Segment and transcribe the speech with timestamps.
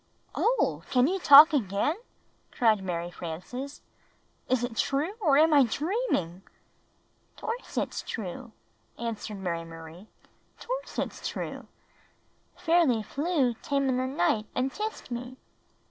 [0.33, 1.95] "Oh, can you talk again?"
[2.51, 3.83] cried Mary Frances.
[4.49, 6.41] "Is it true, or am I dreaming?""
[7.37, 8.51] 'Torse it's true,"
[8.97, 10.07] answered Mary Marie."
[10.59, 11.67] 'Torse it's true.
[12.57, 15.37] Fairly Flew tame in the night and tissed[me."